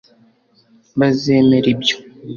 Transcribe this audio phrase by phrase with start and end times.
[0.99, 1.95] bazemera ibyo